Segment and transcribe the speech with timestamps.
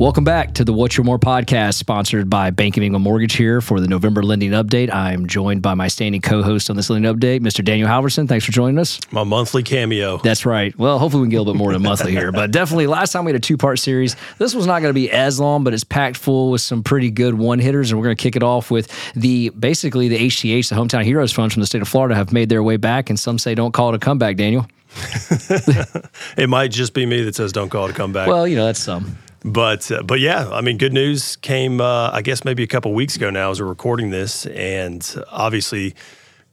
[0.00, 3.60] Welcome back to the What's Your More podcast, sponsored by Bank of England Mortgage here
[3.60, 4.94] for the November lending update.
[4.94, 7.64] I'm joined by my standing co host on this lending update, Mr.
[7.64, 8.28] Daniel Halvorsen.
[8.28, 9.00] Thanks for joining us.
[9.10, 10.18] My monthly cameo.
[10.18, 10.72] That's right.
[10.78, 13.10] Well, hopefully we can get a little bit more than monthly here, but definitely last
[13.10, 14.14] time we had a two part series.
[14.38, 17.10] This was not going to be as long, but it's packed full with some pretty
[17.10, 17.90] good one hitters.
[17.90, 21.32] And we're going to kick it off with the basically the HTH, the Hometown Heroes
[21.32, 23.10] Funds from the state of Florida, have made their way back.
[23.10, 24.66] And some say don't call it a comeback, Daniel.
[26.36, 28.28] it might just be me that says don't call it a comeback.
[28.28, 29.18] Well, you know, that's some.
[29.44, 31.80] But uh, but yeah, I mean, good news came.
[31.80, 35.94] Uh, I guess maybe a couple weeks ago now, as we're recording this, and obviously,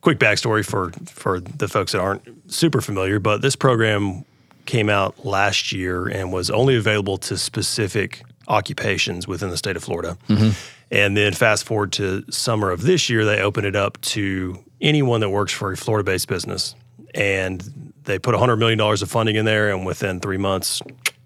[0.02, 3.20] quick backstory for for the folks that aren't super familiar.
[3.20, 4.24] But this program
[4.66, 9.84] came out last year and was only available to specific occupations within the state of
[9.84, 10.18] Florida.
[10.30, 10.50] Mm-hmm.
[10.90, 15.20] And then fast forward to summer of this year, they opened it up to anyone
[15.22, 16.76] that works for a Florida-based business,
[17.14, 20.82] and they put $100 million of funding in there, and within three months,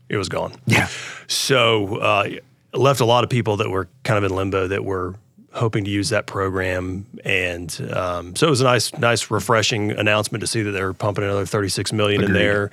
[0.10, 0.54] it was gone.
[0.66, 0.90] Yeah.
[1.28, 2.30] So uh,
[2.74, 5.16] left a lot of people that were kind of in limbo that were
[5.54, 10.42] hoping to use that program, and um, so it was a nice, nice, refreshing announcement
[10.42, 12.36] to see that they're pumping another 36 million Agreed.
[12.36, 12.72] in there.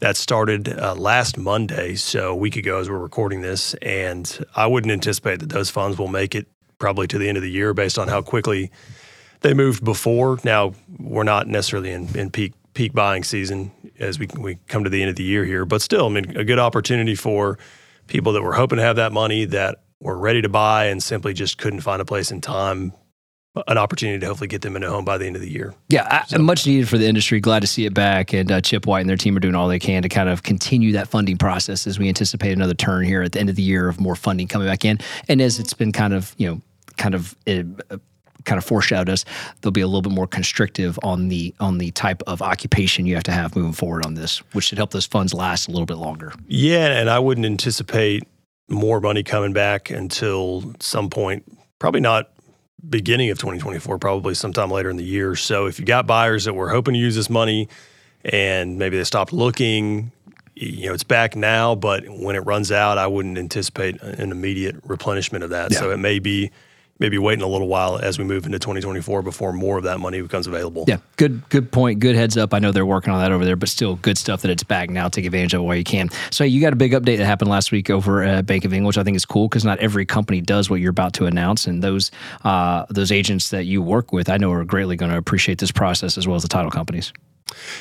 [0.00, 4.66] That started uh, last Monday, so a week ago as we're recording this, and I
[4.66, 6.46] wouldn't anticipate that those funds will make it
[6.78, 8.70] probably to the end of the year based on how quickly
[9.40, 10.38] they moved before.
[10.44, 14.90] Now we're not necessarily in, in peak peak buying season as we we come to
[14.90, 15.64] the end of the year here.
[15.64, 17.58] But still, I mean, a good opportunity for
[18.06, 21.32] people that were hoping to have that money that were ready to buy and simply
[21.32, 22.92] just couldn't find a place in time.
[23.66, 25.74] An opportunity to hopefully get them into a home by the end of the year.
[25.88, 26.36] Yeah, so.
[26.36, 27.40] much needed for the industry.
[27.40, 28.34] Glad to see it back.
[28.34, 30.42] And uh, Chip White and their team are doing all they can to kind of
[30.42, 33.62] continue that funding process as we anticipate another turn here at the end of the
[33.62, 34.98] year of more funding coming back in.
[35.26, 36.60] And as it's been kind of, you know,
[36.98, 37.96] kind of uh,
[38.46, 39.24] kind of foreshadowed us,
[39.60, 43.14] they'll be a little bit more constrictive on the on the type of occupation you
[43.14, 45.86] have to have moving forward on this, which should help those funds last a little
[45.86, 46.32] bit longer.
[46.46, 48.24] Yeah, and I wouldn't anticipate
[48.68, 51.44] more money coming back until some point,
[51.78, 52.30] probably not
[52.88, 55.34] beginning of 2024, probably sometime later in the year.
[55.36, 57.68] So if you got buyers that were hoping to use this money
[58.24, 60.12] and maybe they stopped looking,
[60.54, 64.76] you know, it's back now, but when it runs out, I wouldn't anticipate an immediate
[64.84, 65.72] replenishment of that.
[65.72, 65.78] Yeah.
[65.78, 66.50] So it may be
[66.98, 70.20] maybe waiting a little while as we move into 2024 before more of that money
[70.20, 70.84] becomes available.
[70.88, 72.00] Yeah, good good point.
[72.00, 72.54] Good heads up.
[72.54, 74.90] I know they're working on that over there, but still good stuff that it's back
[74.90, 75.08] now.
[75.08, 76.10] Take advantage of it while you can.
[76.30, 78.86] So you got a big update that happened last week over at Bank of England,
[78.86, 81.66] which I think is cool because not every company does what you're about to announce,
[81.66, 82.10] and those
[82.44, 85.72] uh, those agents that you work with, I know, are greatly going to appreciate this
[85.72, 87.12] process as well as the title companies.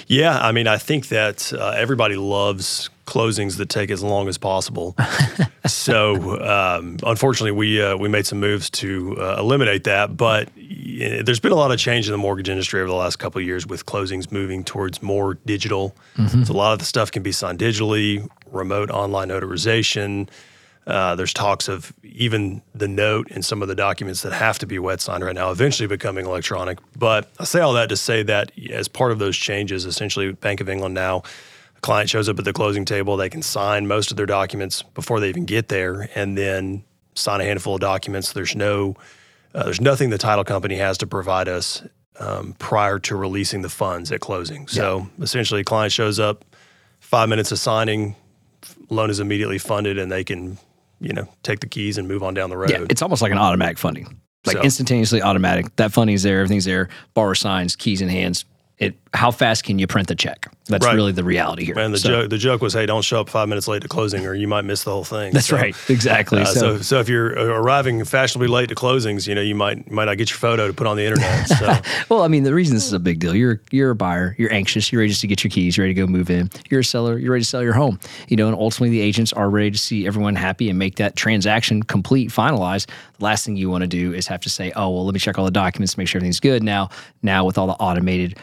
[0.07, 4.37] Yeah, I mean, I think that uh, everybody loves closings that take as long as
[4.37, 4.95] possible.
[5.65, 10.15] so, um, unfortunately, we uh, we made some moves to uh, eliminate that.
[10.17, 13.39] But there's been a lot of change in the mortgage industry over the last couple
[13.39, 15.95] of years with closings moving towards more digital.
[16.17, 16.43] Mm-hmm.
[16.43, 20.29] So, a lot of the stuff can be signed digitally, remote online notarization.
[20.87, 24.67] Uh, there's talks of even the note and some of the documents that have to
[24.67, 26.77] be wet signed right now eventually becoming electronic.
[26.97, 30.61] But I say all that to say that as part of those changes, essentially, Bank
[30.61, 31.23] of England now,
[31.75, 34.83] a client shows up at the closing table, they can sign most of their documents
[34.83, 36.83] before they even get there, and then
[37.15, 38.33] sign a handful of documents.
[38.33, 38.95] There's no,
[39.55, 41.81] uh, there's nothing the title company has to provide us
[42.19, 44.67] um, prior to releasing the funds at closing.
[44.67, 45.23] So yeah.
[45.23, 46.45] essentially, client shows up,
[46.99, 48.15] five minutes of signing,
[48.89, 50.57] loan is immediately funded, and they can
[50.99, 52.69] you know, take the keys and move on down the road.
[52.69, 54.63] Yeah, it's almost like an automatic funding, like so.
[54.63, 55.75] instantaneously automatic.
[55.75, 56.89] That funding's there, everything's there.
[57.13, 58.45] Borrower signs, keys in hands.
[58.77, 58.95] It.
[59.15, 60.47] How fast can you print the check?
[60.67, 60.95] That's right.
[60.95, 61.77] really the reality here.
[61.77, 63.87] And the so, joke, the joke was, hey, don't show up five minutes late to
[63.87, 65.31] closing, or you might miss the whole thing.
[65.31, 66.41] That's so, right, exactly.
[66.41, 69.91] Uh, so, so, so, if you're arriving fashionably late to closings, you know, you might
[69.91, 71.47] might not get your photo to put on the internet.
[71.47, 71.75] So.
[72.09, 74.51] well, I mean, the reason this is a big deal, you're you're a buyer, you're
[74.51, 76.49] anxious, you're ready to get your keys, you're ready to go move in.
[76.69, 77.99] You're a seller, you're ready to sell your home.
[78.27, 81.15] You know, and ultimately, the agents are ready to see everyone happy and make that
[81.15, 82.87] transaction complete, finalized.
[83.17, 85.19] The last thing you want to do is have to say, oh, well, let me
[85.19, 86.63] check all the documents, make sure everything's good.
[86.63, 86.89] Now,
[87.21, 88.37] now with all the automated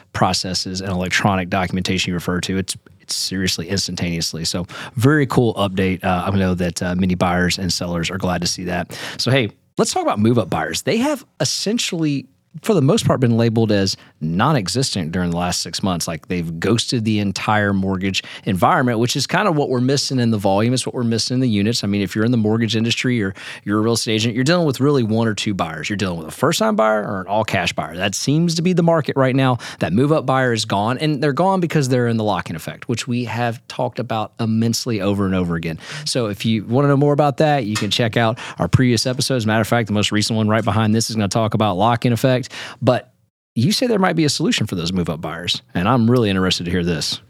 [0.63, 4.45] processes and electronic documentation you refer to, it's it's seriously instantaneously.
[4.45, 6.05] So very cool update.
[6.05, 8.97] Uh, I know that uh, many buyers and sellers are glad to see that.
[9.19, 10.83] So hey, let's talk about move up buyers.
[10.83, 12.27] They have essentially
[12.63, 16.07] for the most part been labeled as non-existent during the last six months.
[16.09, 20.31] Like they've ghosted the entire mortgage environment which is kind of what we're missing in
[20.31, 20.75] the volume.
[20.75, 21.85] It's what we're missing in the units.
[21.85, 23.35] I mean if you're in the mortgage industry or
[23.65, 25.89] you're a real estate agent you're dealing with really one or two buyers.
[25.91, 27.97] You're dealing with a first-time buyer or an all-cash buyer.
[27.97, 29.59] That seems to be the market right now.
[29.81, 33.07] That move-up buyer is gone and they're gone because they're in the lock-in effect which
[33.07, 35.79] we have talked about immensely over and over again.
[36.05, 39.07] So if you want to know more about that you can check out our previous
[39.07, 39.47] episodes.
[39.47, 41.77] Matter of fact the most recent one right behind this is going to talk about
[41.77, 42.51] lock-in effect.
[42.81, 43.12] But
[43.55, 46.31] you say there might be a solution for those move up buyers, and I'm really
[46.31, 47.21] interested to hear this.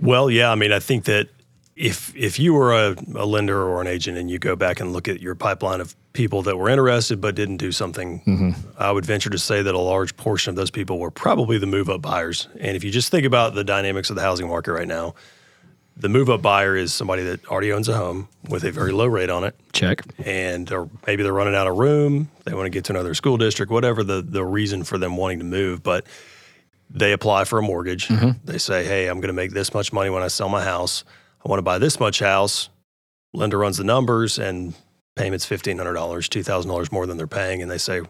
[0.00, 1.28] Well, yeah, I mean, I think that
[1.76, 4.92] if if you were a, a, lender or an agent and you go back and
[4.92, 8.50] look at your pipeline of people that were interested but didn't do something, mm-hmm.
[8.78, 11.66] I would venture to say that a large portion of those people were probably the
[11.66, 12.48] move up buyers.
[12.60, 15.14] And if you just think about the dynamics of the housing market right now,
[15.96, 19.06] the move up buyer is somebody that already owns a home with a very low
[19.06, 19.54] rate on it.
[19.72, 20.02] Check.
[20.24, 23.36] And or maybe they're running out of room, they want to get to another school
[23.36, 26.06] district, whatever the the reason for them wanting to move, but
[26.90, 28.08] they apply for a mortgage.
[28.08, 28.44] Mm-hmm.
[28.44, 31.04] They say, "Hey, I'm going to make this much money when I sell my house.
[31.44, 32.68] I want to buy this much house."
[33.32, 34.74] Lender runs the numbers and
[35.16, 38.02] payments $1500, $2000 more than they're paying and they say,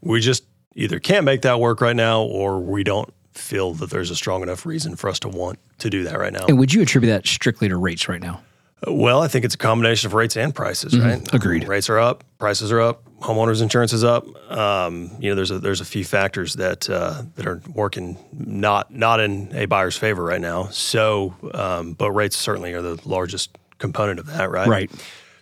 [0.00, 0.44] "We just
[0.74, 4.42] either can't make that work right now or we don't feel that there's a strong
[4.42, 6.46] enough reason for us to want to do that right now.
[6.46, 8.42] And would you attribute that strictly to rates right now?
[8.86, 11.06] Well, I think it's a combination of rates and prices, mm-hmm.
[11.06, 11.34] right?
[11.34, 11.68] Agreed.
[11.68, 14.26] Rates are up, prices are up, homeowners insurance is up.
[14.50, 18.92] Um, you know, there's a there's a few factors that uh, that are working not
[18.92, 20.64] not in a buyer's favor right now.
[20.68, 24.66] So, um, but rates certainly are the largest component of that, right?
[24.66, 24.90] Right.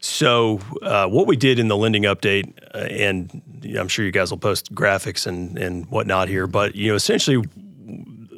[0.00, 3.42] So, uh, what we did in the lending update, uh, and
[3.78, 7.42] I'm sure you guys will post graphics and and whatnot here, but you know, essentially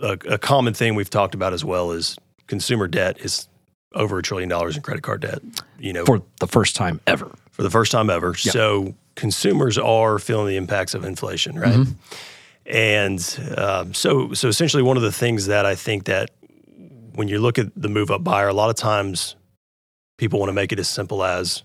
[0.02, 2.16] a, a common thing we've talked about as well is
[2.46, 3.49] consumer debt is
[3.94, 5.40] over a trillion dollars in credit card debt.
[5.78, 7.31] You know, for the first time ever.
[7.50, 8.34] For the first time ever.
[8.34, 11.75] So consumers are feeling the impacts of inflation, right?
[11.75, 11.93] Mm-hmm.
[12.66, 16.31] And um, so, so essentially, one of the things that I think that
[17.14, 19.37] when you look at the move up buyer, a lot of times
[20.16, 21.62] people want to make it as simple as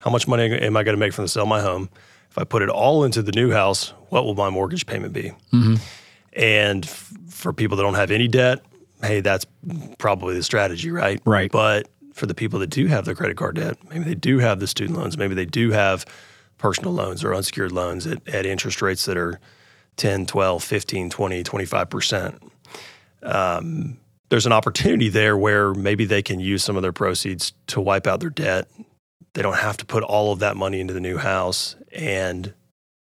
[0.00, 1.90] how much money am I going to make from the sale of my home?
[2.30, 5.32] If I put it all into the new house, what will my mortgage payment be?
[5.52, 5.74] Mm-hmm.
[6.32, 8.64] And f- for people that don't have any debt,
[9.02, 9.46] hey, that's
[9.98, 11.20] probably the strategy, right?
[11.24, 11.50] Right.
[11.50, 14.60] But for the people that do have their credit card debt, maybe they do have
[14.60, 16.04] the student loans, maybe they do have
[16.58, 19.40] personal loans or unsecured loans at, at interest rates that are
[19.96, 22.38] 10, 12, 15, 20, 25%.
[23.22, 23.98] Um,
[24.28, 28.06] there's an opportunity there where maybe they can use some of their proceeds to wipe
[28.06, 28.68] out their debt.
[29.34, 32.54] They don't have to put all of that money into the new house and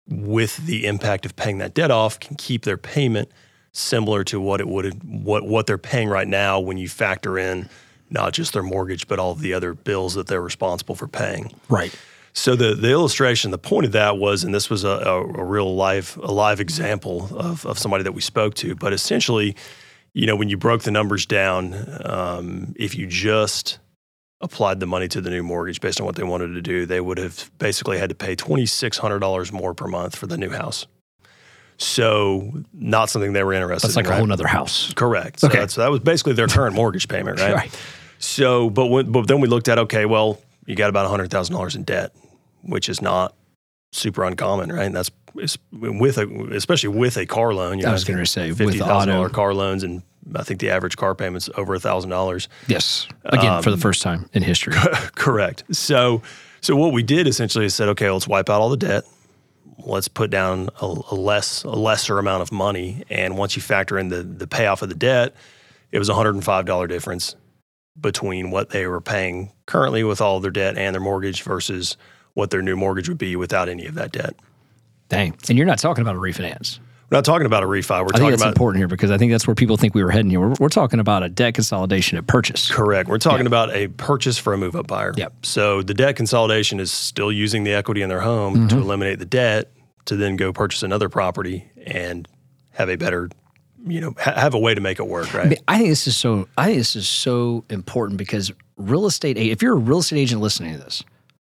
[0.10, 3.32] with the impact of paying that debt off can keep their payment
[3.72, 7.70] similar to what it would what what they're paying right now when you factor in
[8.10, 11.54] not just their mortgage but all the other bills that they're responsible for paying.
[11.70, 11.94] Right.
[12.34, 15.44] So the the illustration, the point of that was, and this was a, a, a
[15.44, 19.56] real live a live example of of somebody that we spoke to, but essentially,
[20.14, 21.76] you know, when you broke the numbers down,
[22.06, 23.80] um, if you just
[24.42, 27.02] applied the money to the new mortgage based on what they wanted to do, they
[27.02, 30.88] would have basically had to pay $2,600 more per month for the new house.
[31.78, 33.90] So, not something they were interested in.
[33.90, 34.94] That's like in, a whole other house.
[34.94, 35.40] Correct.
[35.40, 35.68] So, okay.
[35.68, 37.54] so that was basically their current mortgage payment, right?
[37.56, 37.82] right.
[38.18, 41.84] So, but, when, but then we looked at, okay, well, you got about $100,000 in
[41.84, 42.14] debt,
[42.64, 43.34] which is not
[43.94, 44.86] super uncommon, right?
[44.86, 45.10] And that's
[45.72, 47.80] with a, especially with a car loan.
[47.80, 50.04] You I was going to say, fifty thousand dollar car loans and
[50.36, 52.48] I think the average car payment's over a thousand dollars.
[52.68, 54.74] Yes, again um, for the um, first time in history.
[55.16, 55.64] correct.
[55.72, 56.22] So,
[56.62, 59.06] so what we did essentially is said, okay, let's wipe out all the debt.
[59.86, 63.98] Let's put down a, a less a lesser amount of money, and once you factor
[63.98, 65.36] in the the payoff of the debt,
[65.92, 67.36] it was a hundred and five dollar difference
[68.00, 71.98] between what they were paying currently with all their debt and their mortgage versus
[72.34, 74.36] what their new mortgage would be without any of that debt.
[75.10, 76.80] Dang, and you're not talking about a refinance.
[77.10, 77.90] We're not talking about a refi.
[77.90, 79.96] We're I talking think that's about important here because I think that's where people think
[79.96, 80.42] we were heading here.
[80.42, 82.70] We're, we're talking about a debt consolidation at purchase.
[82.72, 83.10] Correct.
[83.10, 85.14] We're talking about a purchase for a move up buyer.
[85.18, 85.46] Yep.
[85.46, 88.68] So the debt consolidation is still using the equity in their home mm-hmm.
[88.68, 89.72] to eliminate the debt
[90.06, 92.28] to then go purchase another property and
[92.72, 93.30] have a better
[93.88, 96.18] you know ha- have a way to make it work right I think this is
[96.18, 100.18] so I think this is so important because real estate if you're a real estate
[100.18, 101.04] agent listening to this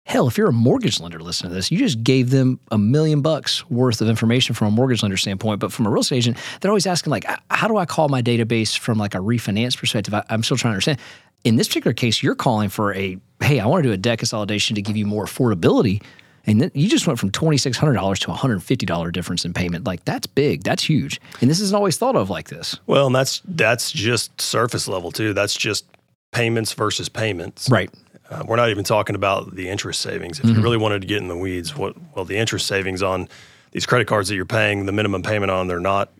[0.05, 3.21] Hell, if you're a mortgage lender listening to this, you just gave them a million
[3.21, 5.61] bucks worth of information from a mortgage lender standpoint.
[5.61, 8.21] But from a real estate agent, they're always asking, like, how do I call my
[8.21, 10.13] database from like a refinance perspective?
[10.13, 10.99] I, I'm still trying to understand.
[11.45, 14.19] In this particular case, you're calling for a, hey, I want to do a debt
[14.19, 16.03] consolidation to give you more affordability.
[16.45, 19.45] And then you just went from twenty six hundred dollars to hundred fifty dollar difference
[19.45, 19.85] in payment.
[19.85, 20.63] Like that's big.
[20.63, 21.21] That's huge.
[21.39, 22.77] And this isn't always thought of like this.
[22.85, 25.33] Well, and that's that's just surface level too.
[25.33, 25.85] That's just
[26.33, 27.69] payments versus payments.
[27.69, 27.89] Right.
[28.29, 30.39] Uh, we're not even talking about the interest savings.
[30.39, 30.55] If mm-hmm.
[30.55, 33.27] you really wanted to get in the weeds, what well the interest savings on
[33.71, 36.11] these credit cards that you're paying the minimum payment on, they're not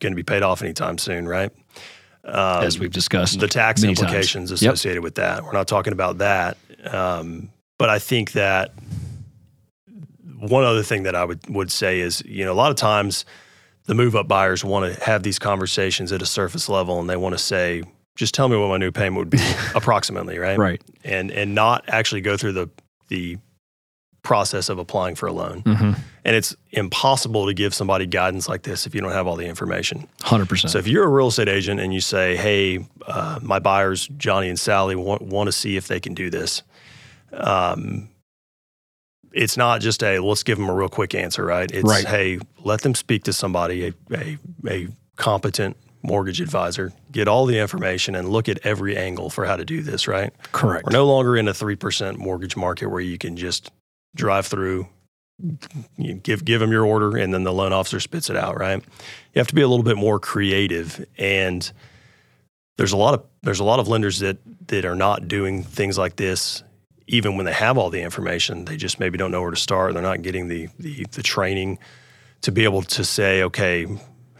[0.00, 1.52] going to be paid off anytime soon, right?
[2.24, 4.62] Um, As we've discussed, the tax implications times.
[4.62, 5.04] associated yep.
[5.04, 5.44] with that.
[5.44, 8.72] We're not talking about that, um, but I think that
[10.38, 13.24] one other thing that I would would say is, you know, a lot of times
[13.84, 17.16] the move up buyers want to have these conversations at a surface level, and they
[17.16, 17.82] want to say,
[18.14, 19.38] just tell me what my new payment would be
[19.74, 20.58] approximately, right?
[20.58, 20.82] Right.
[21.04, 22.70] And and not actually go through the
[23.08, 23.38] the
[24.22, 25.62] process of applying for a loan.
[25.62, 25.92] Mm-hmm.
[26.24, 29.46] And it's impossible to give somebody guidance like this if you don't have all the
[29.46, 30.06] information.
[30.20, 30.70] 100%.
[30.70, 34.48] So if you're a real estate agent and you say, "Hey, uh, my buyers Johnny
[34.48, 36.62] and Sally want want to see if they can do this,"
[37.32, 38.08] um,
[39.32, 41.70] it's not just a let's give them a real quick answer, right?
[41.70, 42.06] It's Right.
[42.06, 44.38] hey, let them speak to somebody, a, a
[44.68, 49.56] a competent mortgage advisor, get all the information and look at every angle for how
[49.56, 50.32] to do this, right?
[50.52, 50.86] Correct.
[50.86, 53.70] We're no longer in a three percent mortgage market where you can just
[54.14, 54.88] drive through,
[55.96, 58.58] you give give them your order, and then the loan officer spits it out.
[58.58, 58.82] Right?
[59.34, 61.70] You have to be a little bit more creative, and
[62.76, 65.98] there's a lot of there's a lot of lenders that that are not doing things
[65.98, 66.62] like this.
[67.08, 69.92] Even when they have all the information, they just maybe don't know where to start.
[69.92, 71.78] They're not getting the the, the training
[72.42, 73.86] to be able to say, okay,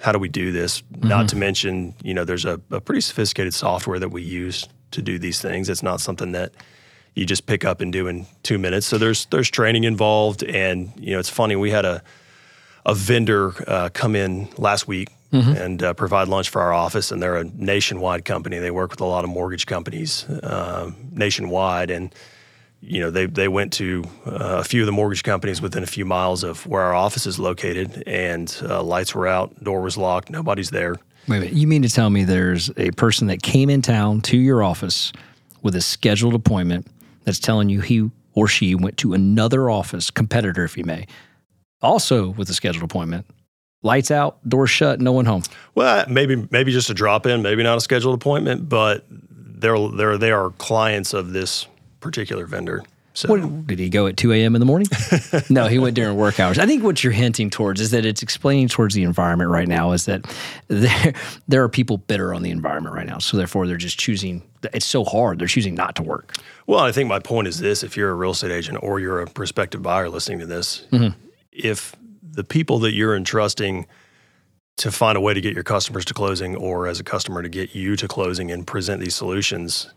[0.02, 0.82] how do we do this?
[0.98, 5.00] Not to mention, you know, there's a, a pretty sophisticated software that we use to
[5.00, 5.68] do these things.
[5.68, 6.52] It's not something that
[7.14, 8.86] you just pick up and do in two minutes.
[8.86, 11.56] So there's there's training involved, and you know, it's funny.
[11.56, 12.02] We had a
[12.84, 15.08] a vendor uh, come in last week
[15.56, 18.58] and uh, provide lunch for our office, and they're a nationwide company.
[18.58, 22.12] They work with a lot of mortgage companies um, nationwide, and
[22.82, 25.86] you know they they went to uh, a few of the mortgage companies within a
[25.86, 29.96] few miles of where our office is located, and uh, lights were out, door was
[29.96, 30.96] locked, nobody's there.
[31.28, 31.54] Wait a minute.
[31.54, 35.12] You mean to tell me there's a person that came in town to your office
[35.62, 36.88] with a scheduled appointment
[37.24, 41.06] that's telling you he or she went to another office, competitor, if you may,
[41.80, 43.26] also with a scheduled appointment,
[43.82, 45.42] lights out, door shut, no one home.
[45.76, 50.18] Well, maybe maybe just a drop in, maybe not a scheduled appointment, but they're they're
[50.18, 51.68] they are clients of this
[52.02, 52.82] particular vendor.
[53.14, 54.54] So What, did he go at 2 a.m.
[54.54, 54.88] in the morning?
[55.50, 56.58] no, he went during work hours.
[56.58, 59.92] I think what you're hinting towards is that it's explaining towards the environment right now
[59.92, 60.24] is that
[60.68, 61.12] there,
[61.46, 63.18] there are people bitter on the environment right now.
[63.18, 64.42] So therefore, they're just choosing,
[64.72, 65.38] it's so hard.
[65.38, 66.34] They're choosing not to work.
[66.66, 69.20] Well, I think my point is this: if you're a real estate agent or you're
[69.20, 71.18] a prospective buyer listening to this, mm-hmm.
[71.50, 73.86] if the people that you're entrusting
[74.78, 77.48] to find a way to get your customers to closing, or as a customer to
[77.50, 79.92] get you to closing and present these solutions,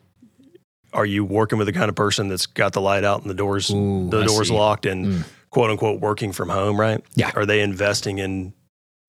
[0.96, 3.36] are you working with the kind of person that's got the light out and the
[3.36, 4.54] doors Ooh, the I doors see.
[4.54, 4.58] Mm.
[4.58, 6.80] locked and quote unquote working from home?
[6.80, 7.04] Right?
[7.16, 7.32] Yeah.
[7.36, 8.54] Are they investing in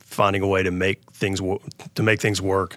[0.01, 1.41] finding a way to make things
[1.95, 2.77] to make things work?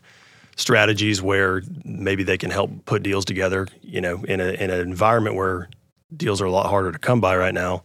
[0.59, 4.81] strategies where maybe they can help put deals together, you know, in, a, in an
[4.81, 5.69] environment where
[6.15, 7.81] deals are a lot harder to come by right now.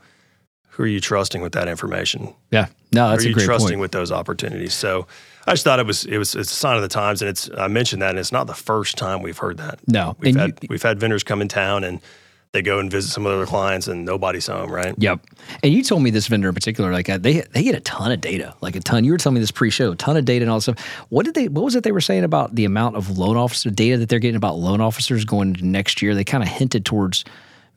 [0.70, 2.34] Who are you trusting with that information?
[2.50, 2.66] Yeah.
[2.92, 3.80] No, that's Who are a you great trusting point.
[3.80, 4.74] with those opportunities?
[4.74, 5.06] So
[5.46, 7.50] I just thought it was it was it's a sign of the times, and it's
[7.56, 9.78] I mentioned that, and it's not the first time we've heard that.
[9.86, 10.16] No.
[10.20, 12.00] We've And had you- we've had vendors come in town and
[12.52, 14.94] they go and visit some of their clients, and nobody's home, right?
[14.96, 15.20] Yep.
[15.64, 18.12] And you told me this vendor in particular, like uh, they they get a ton
[18.12, 19.02] of data, like a ton.
[19.04, 20.78] You were telling me this pre-show, a ton of data and all this stuff.
[21.08, 21.48] What did they?
[21.48, 24.20] What was it they were saying about the amount of loan officer data that they're
[24.20, 26.14] getting about loan officers going into next year?
[26.14, 27.24] They kind of hinted towards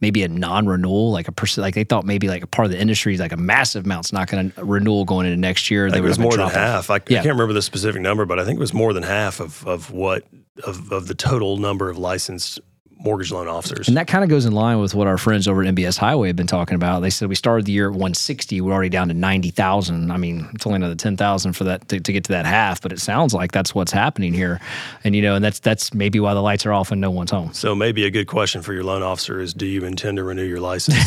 [0.02, 2.80] maybe a non-renewal, like a person, like they thought maybe like a part of the
[2.80, 5.88] industry, like a massive amount's not going to renewal going into next year.
[5.88, 6.90] I They think it was more than half.
[6.90, 9.40] I, I can't remember the specific number, but I think it was more than half
[9.40, 10.24] of of what
[10.64, 12.60] of, of the total number of licensed
[13.00, 13.88] mortgage loan officers.
[13.88, 16.28] And that kind of goes in line with what our friends over at MBS Highway
[16.28, 17.02] have been talking about.
[17.02, 20.12] They said we started the year at 160, we're already down to 90,000.
[20.12, 22.92] I mean, it's only another 10,000 for that to, to get to that half, but
[22.92, 24.60] it sounds like that's what's happening here.
[25.04, 27.32] And you know, and that's that's maybe why the lights are off and no one's
[27.32, 27.54] home.
[27.54, 30.44] so maybe a good question for your loan officer is: Do you intend to renew
[30.44, 30.98] your license?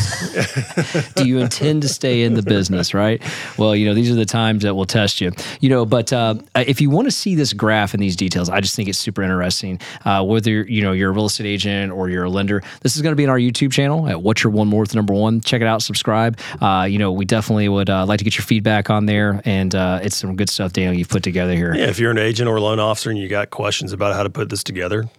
[1.15, 3.21] Do you intend to stay in the business, right?
[3.57, 5.31] Well, you know, these are the times that will test you.
[5.59, 8.61] You know, but uh, if you want to see this graph and these details, I
[8.61, 9.79] just think it's super interesting.
[10.05, 13.01] Uh, whether you know you're a real estate agent or you're a lender, this is
[13.01, 15.39] going to be in our YouTube channel at What's Your One More Number One.
[15.39, 16.37] Check it out, subscribe.
[16.59, 19.73] Uh, you know, we definitely would uh, like to get your feedback on there, and
[19.73, 21.73] uh, it's some good stuff, Daniel, you've put together here.
[21.73, 24.23] yeah, if you're an agent or a loan officer and you got questions about how
[24.23, 25.09] to put this together,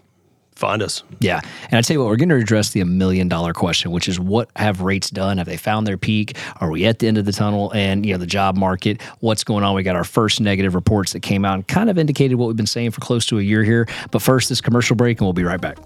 [0.54, 1.02] find us.
[1.20, 1.40] Yeah.
[1.64, 4.08] And I tell you what, we're going to address the a million dollar question, which
[4.08, 5.38] is what have rates done?
[5.38, 6.36] Have they found their peak?
[6.60, 7.72] Are we at the end of the tunnel?
[7.72, 9.74] And, you know, the job market, what's going on?
[9.74, 12.56] We got our first negative reports that came out and kind of indicated what we've
[12.56, 13.88] been saying for close to a year here.
[14.10, 15.78] But first, this commercial break, and we'll be right back.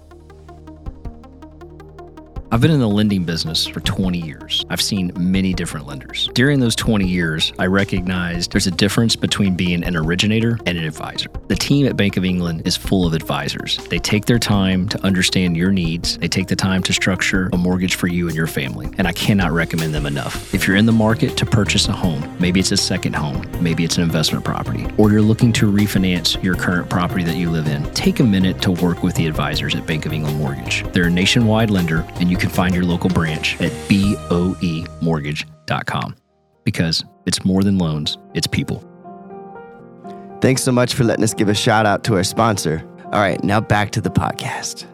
[2.49, 4.63] I've been in the lending business for 20 years.
[4.69, 6.29] I've seen many different lenders.
[6.33, 10.85] During those 20 years, I recognized there's a difference between being an originator and an
[10.85, 11.27] advisor.
[11.49, 13.77] The team at Bank of England is full of advisors.
[13.89, 17.57] They take their time to understand your needs, they take the time to structure a
[17.57, 20.53] mortgage for you and your family, and I cannot recommend them enough.
[20.53, 23.83] If you're in the market to purchase a home, maybe it's a second home, maybe
[23.83, 27.67] it's an investment property, or you're looking to refinance your current property that you live
[27.67, 30.85] in, take a minute to work with the advisors at Bank of England Mortgage.
[30.93, 36.15] They're a nationwide lender, and you can find your local branch at boemortgage.com
[36.63, 38.83] because it's more than loans, it's people.
[40.41, 42.87] Thanks so much for letting us give a shout out to our sponsor.
[43.05, 44.85] All right, now back to the podcast.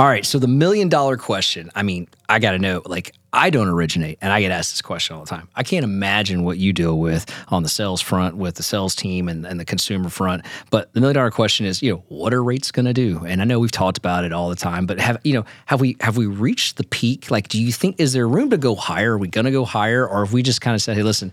[0.00, 0.24] All right.
[0.24, 1.70] So the million dollar question.
[1.74, 2.80] I mean, I got to know.
[2.86, 5.46] Like, I don't originate, and I get asked this question all the time.
[5.56, 9.28] I can't imagine what you deal with on the sales front with the sales team
[9.28, 10.46] and, and the consumer front.
[10.70, 13.26] But the million dollar question is, you know, what are rates going to do?
[13.26, 15.82] And I know we've talked about it all the time, but have you know, have
[15.82, 17.30] we have we reached the peak?
[17.30, 19.16] Like, do you think is there room to go higher?
[19.16, 21.30] Are we going to go higher, or have we just kind of said, hey, listen,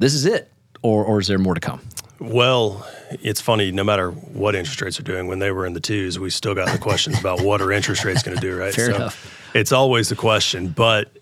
[0.00, 0.50] this is it,
[0.82, 1.80] or or is there more to come?
[2.20, 3.70] Well, it's funny.
[3.70, 6.54] No matter what interest rates are doing, when they were in the twos, we still
[6.54, 8.74] got the questions about what are interest rates going to do, right?
[8.74, 9.50] Fair enough.
[9.54, 11.12] It's always the question, but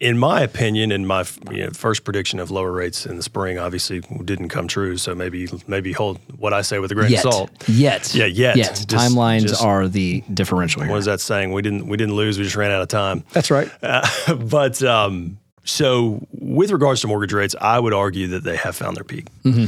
[0.00, 3.58] in my opinion, in my you know, first prediction of lower rates in the spring,
[3.58, 4.96] obviously didn't come true.
[4.96, 7.24] So maybe maybe hold what I say with a grain Yet.
[7.24, 7.50] of salt.
[7.68, 8.14] Yet.
[8.14, 8.56] Yeah, yet.
[8.56, 8.84] Yet.
[8.86, 10.90] Just- Timelines just- are the differential here.
[10.90, 11.52] What is that saying?
[11.52, 12.38] We didn't we didn't lose.
[12.38, 13.24] We just ran out of time.
[13.32, 13.70] That's right.
[13.82, 18.76] Uh, but um, so with regards to mortgage rates, I would argue that they have
[18.76, 19.26] found their peak.
[19.44, 19.66] Mm-hmm.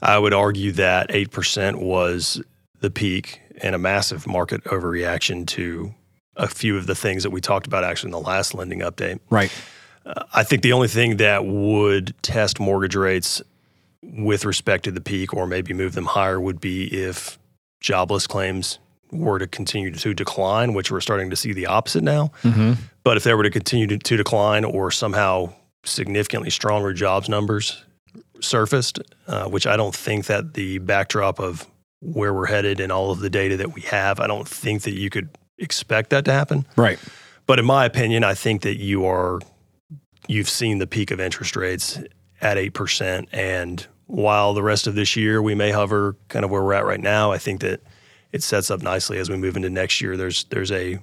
[0.00, 2.40] I would argue that eight percent was
[2.80, 5.94] the peak and a massive market overreaction to
[6.36, 9.18] a few of the things that we talked about actually in the last lending update.
[9.28, 9.50] Right.
[10.06, 13.42] Uh, I think the only thing that would test mortgage rates
[14.02, 17.38] with respect to the peak or maybe move them higher would be if
[17.80, 18.78] jobless claims
[19.10, 22.30] were to continue to decline, which we're starting to see the opposite now.
[22.42, 22.74] Mm-hmm.
[23.04, 25.52] But if they were to continue to, to decline or somehow
[25.84, 27.84] significantly stronger jobs numbers
[28.40, 31.66] surfaced, uh, which I don't think that the backdrop of
[32.00, 34.92] where we're headed and all of the data that we have, I don't think that
[34.92, 36.64] you could expect that to happen.
[36.76, 36.98] Right.
[37.46, 39.40] But in my opinion, I think that you are
[40.26, 41.98] you've seen the peak of interest rates
[42.40, 46.50] at eight percent, and while the rest of this year we may hover kind of
[46.50, 47.80] where we're at right now, I think that
[48.32, 50.16] it sets up nicely as we move into next year.
[50.16, 50.98] There's there's a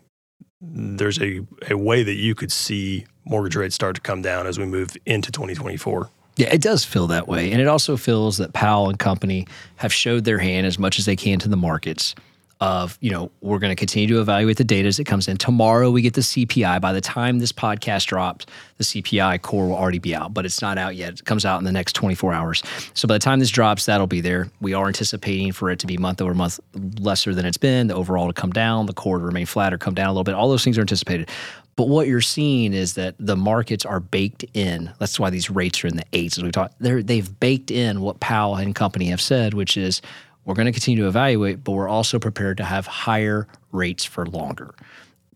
[0.62, 4.58] there's a, a way that you could see mortgage rates start to come down as
[4.58, 6.10] we move into 2024.
[6.38, 7.52] Yeah, it does feel that way.
[7.52, 11.06] And it also feels that Powell and company have showed their hand as much as
[11.06, 12.14] they can to the markets
[12.62, 15.38] of, you know, we're going to continue to evaluate the data as it comes in.
[15.38, 16.80] Tomorrow we get the CPI.
[16.80, 18.46] By the time this podcast drops,
[18.78, 21.20] the CPI core will already be out, but it's not out yet.
[21.20, 22.64] It comes out in the next 24 hours.
[22.94, 24.50] So by the time this drops, that'll be there.
[24.62, 26.60] We are anticipating for it to be month over month
[27.00, 29.78] lesser than it's been, the overall to come down, the core to remain flat or
[29.78, 30.36] come down a little bit.
[30.36, 31.30] All those things are anticipated.
[31.76, 34.94] But what you're seeing is that the markets are baked in.
[34.98, 36.76] That's why these rates are in the eights, as we talked.
[36.80, 40.02] They're, they've baked in what Powell and company have said, which is
[40.46, 44.26] we're going to continue to evaluate, but we're also prepared to have higher rates for
[44.26, 44.74] longer.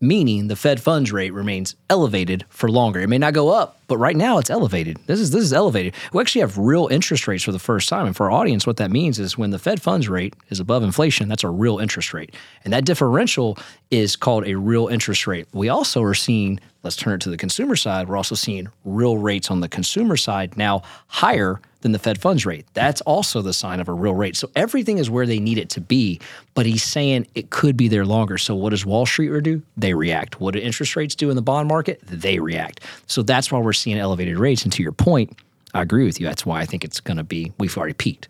[0.02, 3.00] Meaning the Fed funds rate remains elevated for longer.
[3.00, 4.98] It may not go up, but right now it's elevated.
[5.06, 5.92] This is this is elevated.
[6.14, 8.06] We actually have real interest rates for the first time.
[8.06, 10.82] And for our audience, what that means is when the Fed funds rate is above
[10.82, 12.34] inflation, that's a real interest rate.
[12.64, 13.58] And that differential
[13.90, 15.46] is called a real interest rate.
[15.52, 19.18] We also are seeing, let's turn it to the consumer side, we're also seeing real
[19.18, 22.66] rates on the consumer side now higher than the Fed funds rate.
[22.74, 24.36] That's also the sign of a real rate.
[24.36, 26.20] So everything is where they need it to be,
[26.54, 28.38] but he's saying it could be there longer.
[28.38, 29.62] So what does Wall Street do?
[29.76, 30.40] They react.
[30.40, 32.00] What do interest rates do in the bond market?
[32.06, 32.80] They react.
[33.06, 34.62] So that's why we're seeing elevated rates.
[34.64, 35.38] And to your point,
[35.72, 36.26] I agree with you.
[36.26, 38.28] That's why I think it's going to be, we've already peaked.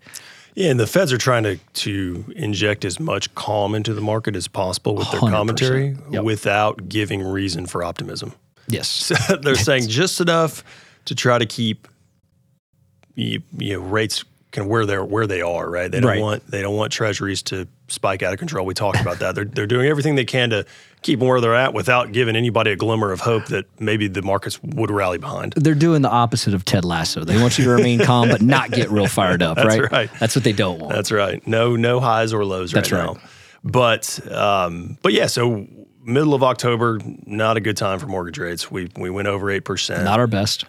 [0.54, 4.34] Yeah, and the Feds are trying to to inject as much calm into the market
[4.34, 6.24] as possible with their commentary Yep.
[6.24, 8.32] without giving reason for optimism.
[8.68, 8.88] Yes.
[8.88, 10.64] So they're saying just enough
[11.04, 11.86] to try to keep
[13.20, 15.68] you, you know rates kind of where they're where they are.
[15.68, 15.90] Right?
[15.90, 16.20] They don't Right.
[16.20, 18.66] want they don't want treasuries to spike out of control.
[18.66, 19.34] We talked about that.
[19.34, 20.64] They're they're doing everything they can to
[21.02, 24.22] keep them where they're at without giving anybody a glimmer of hope that maybe the
[24.22, 25.54] markets would rally behind.
[25.56, 27.24] They're doing the opposite of Ted Lasso.
[27.24, 29.90] They want you to remain calm, but not get real fired up, right?
[29.90, 30.10] right.
[30.18, 30.92] That's what they don't want.
[30.94, 31.44] That's right.
[31.46, 33.14] No, no highs or lows That's right, right.
[33.16, 33.20] now.
[33.64, 35.66] But um, but yeah, so
[36.04, 38.70] middle of October, not a good time for mortgage rates.
[38.70, 40.04] We we went over eight percent.
[40.04, 40.64] not our best.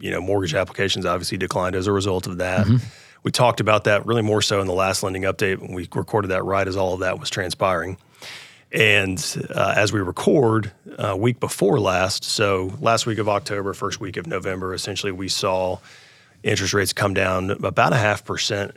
[0.00, 2.66] You know, mortgage applications obviously declined as a result of that.
[2.66, 2.76] Mm-hmm.
[3.22, 5.58] We talked about that really more so in the last lending update.
[5.58, 7.98] when We recorded that right as all of that was transpiring.
[8.72, 14.00] And uh, as we record, uh, week before last, so last week of October, first
[14.00, 15.78] week of November, essentially we saw
[16.42, 18.76] interest rates come down about a half percent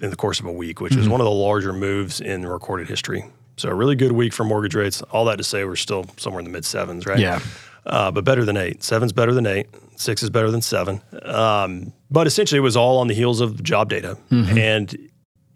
[0.00, 1.10] in the course of a week, which is Mm-hmm.
[1.12, 3.24] one of the larger moves in recorded history.
[3.56, 5.02] So a really good week for mortgage rates.
[5.02, 7.18] All that to say, we're still somewhere in the mid sevens, right?
[7.18, 7.40] Yeah.
[7.86, 8.82] Uh, but better than eight.
[8.82, 9.66] Seven's better than eight.
[9.96, 11.00] Six is better than seven.
[11.22, 14.96] Um, but essentially, it was all on the heels of job data, and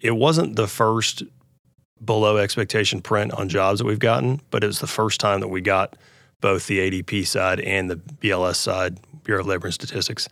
[0.01, 1.23] it wasn't the first
[2.05, 5.49] below expectation print on jobs that we've gotten, but it was the first time that
[5.49, 5.97] we got
[6.41, 10.29] both the ADP side and the BLS side, Bureau of Labor and Statistics,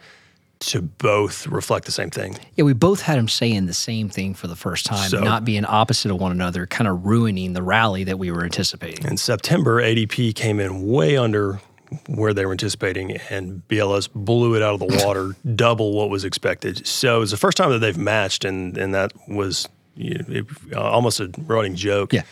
[0.61, 2.37] to both reflect the same thing.
[2.57, 5.45] Yeah, we both had them saying the same thing for the first time, So- not
[5.47, 9.07] being opposite of one another, kind of ruining the rally that we were anticipating.
[9.07, 11.61] In September, ADP came in way under
[12.09, 16.25] where they were anticipating, and BLS blew it out of the water, double what was
[16.25, 16.87] expected.
[16.87, 20.25] So it was the first time that they've matched, and and that was you know,
[20.29, 22.13] it, uh, almost a running joke.
[22.13, 22.23] Yeah.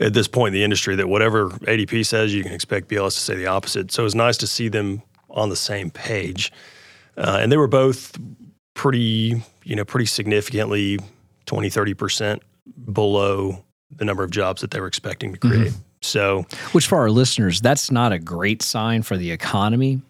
[0.00, 3.20] at this point in the industry that whatever ADP says, you can expect BLS to
[3.20, 3.90] say the opposite.
[3.90, 6.52] So it was nice to see them on the same page,
[7.16, 8.16] uh, and they were both
[8.74, 10.98] pretty, you know, pretty significantly
[11.46, 12.42] 20, 30 percent
[12.92, 15.68] below the number of jobs that they were expecting to create.
[15.68, 15.80] Mm-hmm.
[16.00, 20.00] So, which for our listeners, that's not a great sign for the economy,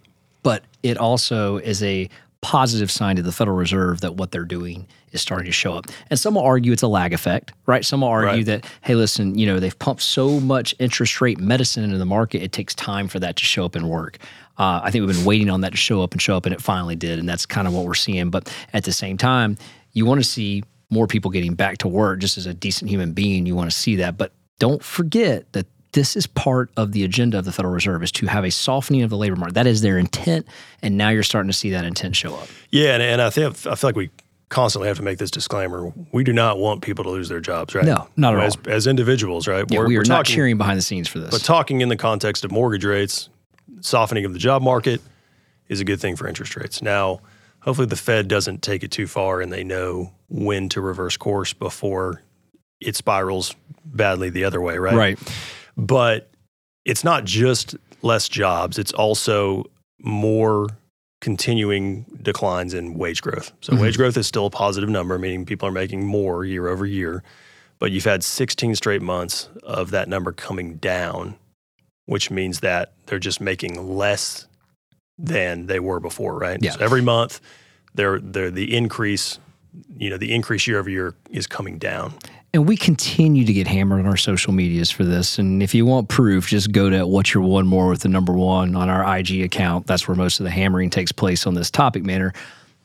[0.42, 2.09] but it also is a
[2.40, 5.87] positive sign to the Federal Reserve that what they're doing is starting to show up.
[6.11, 7.85] And some will argue it's a lag effect, right?
[7.85, 8.46] Some will argue right.
[8.46, 12.42] that, hey, listen, you know, they've pumped so much interest rate medicine into the market,
[12.42, 14.18] it takes time for that to show up and work.
[14.59, 16.55] Uh, I think we've been waiting on that to show up and show up, and
[16.55, 17.18] it finally did.
[17.18, 18.31] And that's kind of what we're seeing.
[18.31, 19.57] But at the same time,
[19.92, 23.12] you want to see more people getting back to work just as a decent human
[23.12, 23.46] being.
[23.46, 24.16] You want to see that.
[24.16, 28.12] But don't forget that this is part of the agenda of the Federal Reserve is
[28.12, 29.55] to have a softening of the labor market.
[29.55, 30.46] That is their intent,
[30.83, 32.48] and now you're starting to see that intent show up.
[32.70, 34.11] Yeah, and, and I think I feel like we
[34.48, 35.92] constantly have to make this disclaimer.
[36.12, 37.85] We do not want people to lose their jobs, right?
[37.85, 38.72] No, not at as, all.
[38.72, 39.64] As individuals, right?
[39.68, 41.31] Yeah, we're, we are not talking, cheering behind the scenes for this.
[41.31, 43.29] But talking in the context of mortgage rates,
[43.81, 45.01] softening of the job market
[45.68, 46.83] is a good thing for interest rates.
[46.83, 47.20] Now,
[47.61, 51.53] hopefully the Fed doesn't take it too far and they know when to reverse course
[51.53, 52.22] before
[52.81, 54.94] it spirals badly the other way, right?
[54.94, 55.18] Right.
[55.78, 56.30] But
[56.84, 59.64] it's not just less jobs, it's also
[60.00, 60.68] more
[61.20, 63.52] continuing declines in wage growth.
[63.60, 63.82] So mm-hmm.
[63.82, 67.22] wage growth is still a positive number, meaning people are making more year over year.
[67.78, 71.36] But you've had 16 straight months of that number coming down,
[72.06, 74.46] which means that they're just making less
[75.16, 76.58] than they were before, right?
[76.60, 76.72] Yeah.
[76.72, 77.40] So every month,
[77.94, 79.38] they're, they're the increase,
[79.96, 82.14] you know, the increase year over year is coming down.
[82.54, 85.38] And we continue to get hammered on our social medias for this.
[85.38, 88.32] And if you want proof, just go to What's Your One More with the number
[88.32, 89.87] one on our IG account.
[89.87, 92.32] That's where most of the hammering takes place on this topic matter.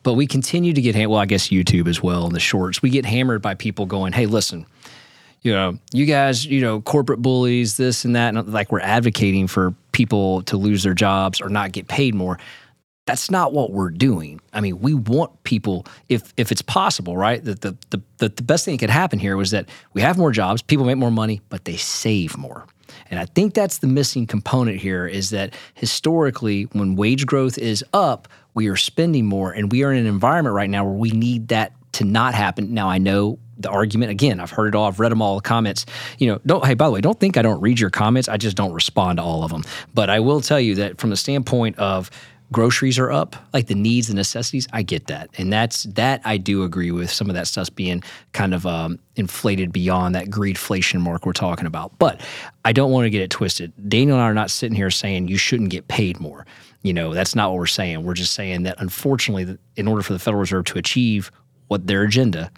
[0.03, 2.81] But we continue to get, well, I guess YouTube as well in the shorts.
[2.81, 4.65] We get hammered by people going, hey, listen,
[5.43, 8.35] you know, you guys, you know, corporate bullies, this and that.
[8.35, 12.37] And like we're advocating for people to lose their jobs or not get paid more
[13.05, 14.39] that's not what we're doing.
[14.53, 17.43] I mean, we want people, if if it's possible, right?
[17.43, 20.17] That the, the the the best thing that could happen here was that we have
[20.17, 22.65] more jobs, people make more money, but they save more.
[23.09, 27.83] And I think that's the missing component here is that historically, when wage growth is
[27.93, 31.11] up, we are spending more, and we are in an environment right now where we
[31.11, 32.73] need that to not happen.
[32.73, 34.39] Now, I know the argument again.
[34.39, 34.87] I've heard it all.
[34.87, 35.35] I've read them all.
[35.35, 35.85] The comments.
[36.17, 36.65] You know, don't.
[36.65, 38.27] Hey, by the way, don't think I don't read your comments.
[38.27, 39.63] I just don't respond to all of them.
[39.93, 42.09] But I will tell you that from the standpoint of
[42.53, 45.29] groceries are up, like the needs and necessities, I get that.
[45.37, 48.99] And that's that I do agree with some of that stuff's being kind of um,
[49.17, 51.97] inflated beyond that greedflation mark we're talking about.
[51.99, 52.21] But
[52.63, 53.73] I don't want to get it twisted.
[53.89, 56.45] Daniel and I are not sitting here saying you shouldn't get paid more.
[56.83, 58.03] You know, that's not what we're saying.
[58.03, 61.31] We're just saying that unfortunately, in order for the Federal Reserve to achieve
[61.67, 62.51] what their agenda,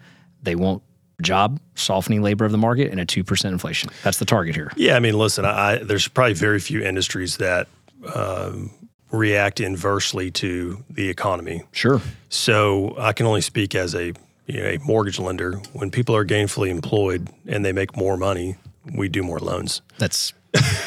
[0.43, 0.83] they want
[1.21, 3.89] job softening labor of the market and a 2% inflation.
[4.03, 4.71] That's the target here.
[4.75, 7.67] Yeah, I mean, listen, I, there's probably very few industries that
[8.13, 8.71] um,
[9.15, 11.63] react inversely to the economy.
[11.71, 12.01] Sure.
[12.29, 14.13] So I can only speak as a
[14.47, 15.53] you know, a mortgage lender.
[15.73, 18.55] When people are gainfully employed and they make more money,
[18.95, 19.81] we do more loans.
[19.97, 20.33] That's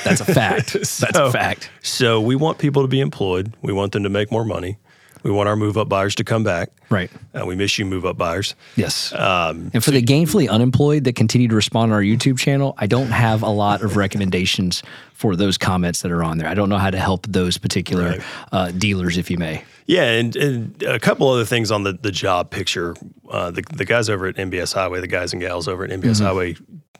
[0.04, 0.70] that's a fact.
[0.70, 1.70] so, that's a fact.
[1.82, 3.54] So we want people to be employed.
[3.62, 4.78] We want them to make more money.
[5.22, 6.70] We want our move up buyers to come back.
[6.90, 7.10] Right.
[7.34, 8.54] Uh, we miss you, move up buyers.
[8.76, 9.12] Yes.
[9.12, 12.86] Um, and for the gainfully unemployed that continue to respond on our YouTube channel, I
[12.86, 16.48] don't have a lot of recommendations for those comments that are on there.
[16.48, 18.22] I don't know how to help those particular right.
[18.52, 19.64] uh, dealers, if you may.
[19.86, 22.94] Yeah, and, and, a couple other things on the, the job picture.
[23.28, 26.16] Uh, the, the guys over at MBS Highway, the guys and gals over at MBS
[26.16, 26.24] mm-hmm.
[26.24, 26.56] Highway,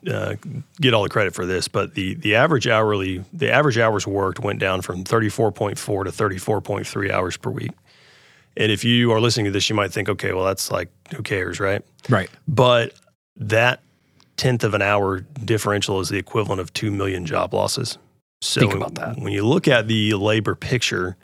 [0.07, 0.35] uh,
[0.79, 4.39] get all the credit for this, but the the average hourly the average hours worked
[4.39, 7.71] went down from 34.4 to 34.3 hours per week.
[8.59, 11.23] And if you are listening to this, you might think, okay, well, that's like, who
[11.23, 11.81] cares, right?
[12.09, 12.29] Right.
[12.45, 12.93] But
[13.37, 13.81] that
[14.35, 17.97] tenth of an hour differential is the equivalent of 2 million job losses.
[18.41, 19.17] So think about that.
[19.17, 21.15] When you look at the labor picture,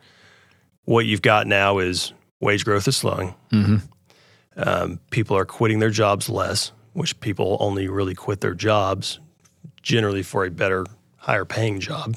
[0.85, 3.35] what you've got now is wage growth is slowing.
[3.51, 3.77] Mm-hmm.
[4.57, 9.19] Um, people are quitting their jobs less, which people only really quit their jobs
[9.81, 10.85] generally for a better,
[11.17, 12.15] higher paying job.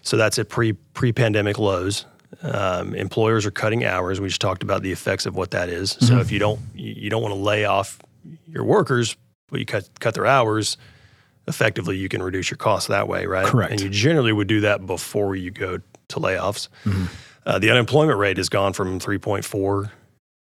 [0.00, 2.06] So that's at pre pre pandemic lows.
[2.42, 4.20] Um, employers are cutting hours.
[4.20, 5.94] We just talked about the effects of what that is.
[5.94, 6.06] Mm-hmm.
[6.06, 8.00] So if you don't you don't want to lay off
[8.46, 9.16] your workers,
[9.50, 10.76] but you cut cut their hours,
[11.46, 13.46] effectively you can reduce your costs that way, right?
[13.46, 13.72] Correct.
[13.72, 16.68] And you generally would do that before you go to layoffs.
[16.84, 17.06] Mm-hmm.
[17.46, 19.90] Uh, the unemployment rate has gone from 3.4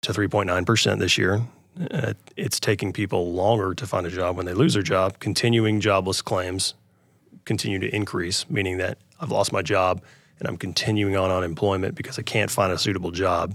[0.03, 1.43] to 3.9 percent this year.
[1.91, 5.19] Uh, it's taking people longer to find a job when they lose their job.
[5.19, 6.75] Continuing jobless claims
[7.45, 10.01] continue to increase, meaning that I've lost my job
[10.39, 13.55] and I'm continuing on unemployment because I can't find a suitable job.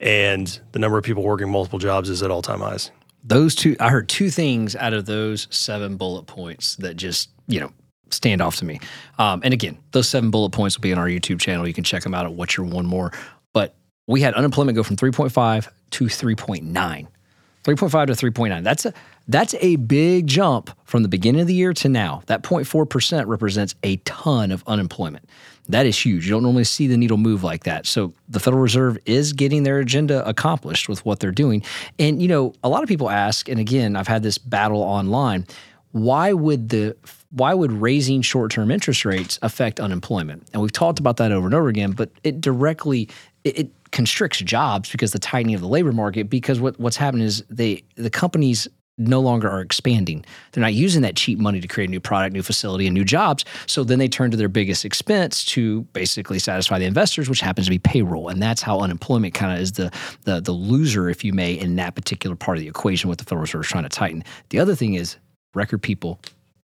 [0.00, 2.90] And the number of people working multiple jobs is at all time highs.
[3.24, 7.58] Those two, I heard two things out of those seven bullet points that just you
[7.58, 7.72] know,
[8.10, 8.78] stand off to me.
[9.18, 11.66] Um, and again, those seven bullet points will be on our YouTube channel.
[11.66, 13.12] You can check them out at What's Your One More.
[13.52, 13.74] But
[14.06, 16.72] we had unemployment go from 3.5 to 3.9.
[16.72, 18.62] 3.5 to 3.9.
[18.62, 18.94] That's a
[19.30, 22.22] that's a big jump from the beginning of the year to now.
[22.26, 25.28] That 0.4% represents a ton of unemployment.
[25.68, 26.26] That is huge.
[26.26, 27.86] You don't normally see the needle move like that.
[27.86, 31.62] So the Federal Reserve is getting their agenda accomplished with what they're doing.
[31.98, 35.46] And you know, a lot of people ask, and again, I've had this battle online,
[35.92, 36.96] why would the
[37.30, 40.48] why would raising short-term interest rates affect unemployment?
[40.52, 43.08] And we've talked about that over and over again, but it directly
[43.44, 47.24] it, it constricts jobs because the tightening of the labor market because what, what's happening
[47.24, 50.24] is they the companies no longer are expanding.
[50.52, 53.04] They're not using that cheap money to create a new product, new facility, and new
[53.04, 53.44] jobs.
[53.66, 57.66] So then they turn to their biggest expense to basically satisfy the investors, which happens
[57.66, 58.28] to be payroll.
[58.28, 59.92] And that's how unemployment kind of is the,
[60.24, 63.08] the the loser, if you may, in that particular part of the equation.
[63.08, 64.24] What the Federal Reserve is trying to tighten.
[64.50, 65.16] The other thing is
[65.54, 66.20] record people,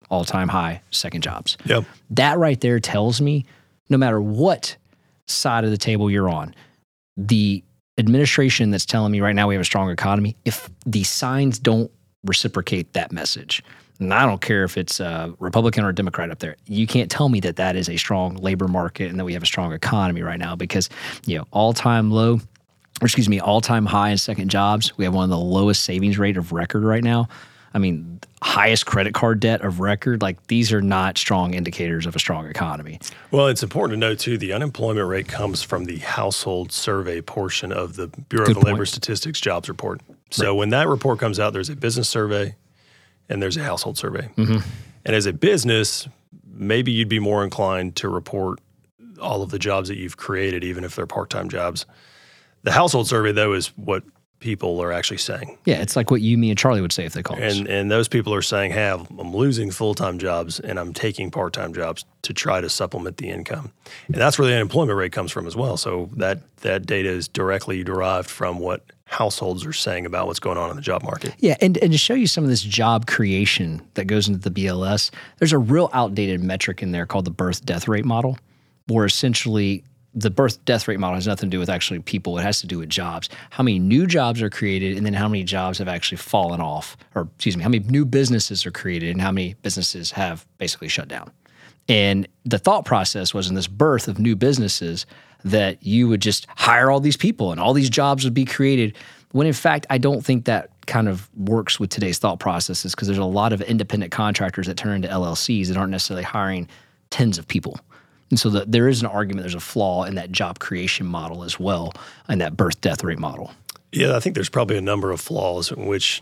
[0.10, 1.58] all time high, second jobs.
[1.66, 1.86] Yep.
[2.12, 3.46] That right there tells me,
[3.90, 4.78] no matter what
[5.28, 6.54] side of the table you're on,
[7.18, 7.64] the
[7.98, 11.92] administration that's telling me right now we have a strong economy, if the signs don't
[12.30, 13.62] reciprocate that message,
[14.00, 17.12] and I don't care if it's a Republican or a Democrat up there, you can't
[17.12, 19.74] tell me that that is a strong labor market and that we have a strong
[19.74, 20.90] economy right now because,
[21.26, 22.36] you know, all time low,
[23.02, 24.98] or excuse me, all time high in second jobs.
[24.98, 27.28] We have one of the lowest savings rate of record right now.
[27.74, 30.22] I mean, highest credit card debt of record.
[30.22, 33.00] Like these are not strong indicators of a strong economy.
[33.32, 37.72] Well, it's important to note too the unemployment rate comes from the household survey portion
[37.72, 38.88] of the Bureau Good of Labor point.
[38.88, 40.02] Statistics jobs report.
[40.32, 42.56] So when that report comes out, there's a business survey
[43.30, 44.30] and there's a household survey.
[44.38, 44.58] Mm-hmm.
[45.06, 46.08] And as a business,
[46.46, 48.60] maybe you'd be more inclined to report
[49.22, 51.86] all of the jobs that you've created, even if they're part time jobs.
[52.64, 54.04] The household survey, though, is what
[54.40, 55.58] people are actually saying.
[55.66, 57.58] Yeah, it's like what you, me, and Charlie would say if they called us.
[57.58, 61.32] And and those people are saying, "Hey, I'm losing full time jobs and I'm taking
[61.32, 63.72] part time jobs to try to supplement the income."
[64.08, 65.78] And that's where the unemployment rate comes from as well.
[65.78, 70.58] So that that data is directly derived from what households are saying about what's going
[70.58, 71.34] on in the job market.
[71.40, 74.52] Yeah, and, and to show you some of this job creation that goes into the
[74.52, 78.38] BLS, there's a real outdated metric in there called the birth death rate model,
[78.88, 82.38] where essentially the birth death rate model has nothing to do with actually people.
[82.38, 83.30] It has to do with jobs.
[83.50, 86.96] How many new jobs are created, and then how many jobs have actually fallen off,
[87.16, 90.88] or excuse me, how many new businesses are created, and how many businesses have basically
[90.88, 91.32] shut down.
[91.88, 95.08] And the thought process was in this birth of new businesses
[95.46, 98.96] that you would just hire all these people and all these jobs would be created.
[99.32, 103.08] When in fact, I don't think that kind of works with today's thought processes because
[103.08, 106.68] there's a lot of independent contractors that turn into LLCs that aren't necessarily hiring
[107.12, 107.80] tens of people.
[108.30, 111.44] And so the, there is an argument, there's a flaw in that job creation model
[111.44, 111.94] as well,
[112.28, 113.52] and that birth death rate model.
[113.92, 116.22] Yeah, I think there's probably a number of flaws in which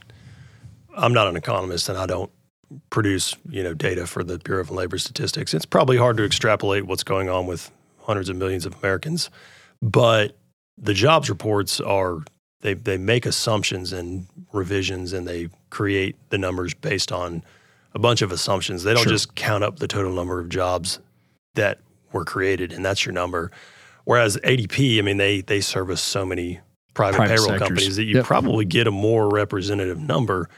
[0.95, 2.31] I'm not an economist and I don't
[2.89, 5.53] produce, you know, data for the Bureau of Labor Statistics.
[5.53, 7.71] It's probably hard to extrapolate what's going on with
[8.07, 9.29] hundreds of millions of Americans,
[9.81, 10.35] but
[10.77, 12.23] the jobs reports are
[12.61, 17.43] they they make assumptions and revisions and they create the numbers based on
[17.93, 18.83] a bunch of assumptions.
[18.83, 19.11] They don't Sure.
[19.11, 20.99] just count up the total number of jobs
[21.55, 21.79] that
[22.13, 23.51] were created and that's your number.
[24.05, 26.59] Whereas ADP, I mean, they they service so many
[26.93, 27.67] private, Private payroll sectors.
[27.67, 28.25] companies that you Yep.
[28.25, 30.49] probably get a more representative number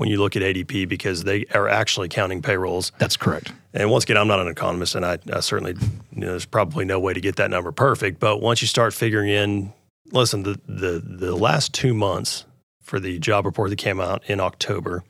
[0.00, 2.90] when you look at ADP because they are actually counting payrolls.
[2.96, 3.52] That's correct.
[3.74, 5.74] And once again, I'm not an economist, and I, I certainly
[6.12, 8.18] you know, there's probably no way to get that number perfect.
[8.18, 9.74] But once you start figuring in,
[10.10, 12.46] listen, the the the last two months
[12.80, 15.04] for the job report that came out in October,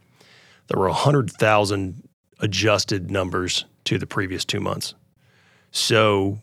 [0.66, 2.02] there were hundred thousand
[2.40, 4.94] adjusted numbers to the previous two months.
[5.70, 6.40] So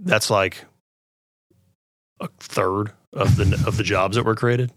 [0.00, 0.64] that's like
[2.18, 4.72] a third of the of the jobs that were created,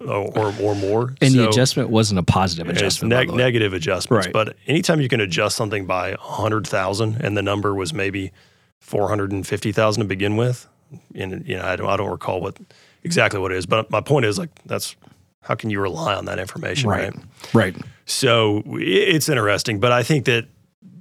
[0.00, 1.14] or or, or more.
[1.20, 3.10] And the adjustment wasn't a positive adjustment.
[3.10, 4.26] neg- negative adjustments.
[4.26, 4.32] Right.
[4.32, 8.32] But anytime you can adjust something by 100,000 and the number was maybe
[8.80, 10.68] 450,000 to begin with,
[11.14, 12.56] and you know, I don't, I don't recall what
[13.02, 14.94] exactly what it is, but my point is like, that's
[15.40, 16.88] how can you rely on that information?
[16.90, 17.14] Right.
[17.14, 17.24] right?
[17.54, 17.76] Right.
[18.06, 20.46] So it's interesting, but I think that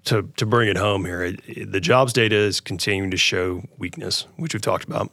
[0.06, 3.64] to to bring it home here, it, it- the jobs data is continuing to show
[3.78, 5.12] weakness, which we've talked about,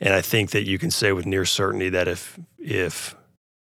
[0.00, 3.14] and I think that you can say with near certainty that if if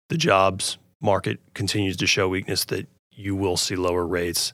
[0.09, 4.53] the jobs market continues to show weakness, that you will see lower rates.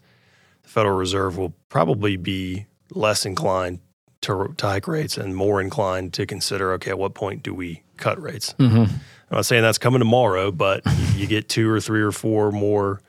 [0.63, 3.81] The Federal Reserve will probably be less inclined
[4.23, 7.83] to, to hike rates and more inclined to consider, okay, at what point do we
[7.97, 8.53] cut rates?
[8.59, 8.85] hmm
[9.31, 10.83] I'm not saying that's coming tomorrow, but
[11.15, 13.01] you get two or three or four more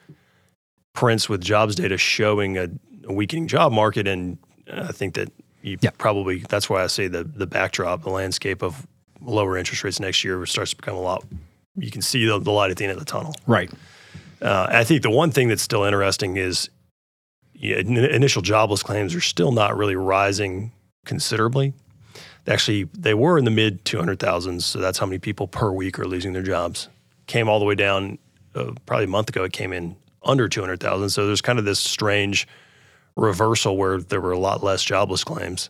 [0.93, 2.67] prints with jobs data showing a,
[3.05, 4.37] a weakening job market, and
[4.71, 5.31] I think that
[5.63, 5.89] you Yeah.
[5.97, 8.85] probably that's why I say the the backdrop, the landscape of
[9.21, 11.23] lower interest rates next year starts to become a lot.
[11.75, 13.33] You can see the, the light at the end of the tunnel.
[13.47, 13.71] Right.
[14.41, 16.69] Uh, I think the one thing that's still interesting is
[17.53, 20.71] yeah, initial jobless claims are still not really rising
[21.05, 21.73] considerably.
[22.47, 26.07] Actually, they were in the mid 200,000s, so that's how many people per week are
[26.07, 26.89] losing their jobs.
[27.27, 28.17] Came all the way down
[28.55, 31.09] uh, probably a month ago, it came in under 200,000.
[31.09, 32.47] So there's kind of this strange
[33.15, 35.69] reversal where there were a lot less jobless claims.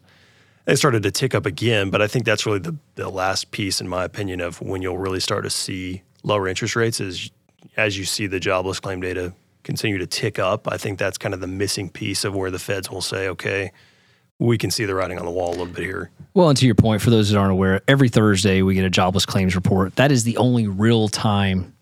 [0.67, 3.81] It started to tick up again, but I think that's really the, the last piece,
[3.81, 7.31] in my opinion, of when you'll really start to see lower interest rates is
[7.77, 10.71] as you see the jobless claim data continue to tick up.
[10.71, 13.71] I think that's kind of the missing piece of where the feds will say, okay,
[14.39, 16.09] we can see the writing on the wall a little bit here.
[16.33, 18.89] Well, and to your point, for those that aren't aware, every Thursday we get a
[18.89, 19.95] jobless claims report.
[19.97, 21.75] That is the only real time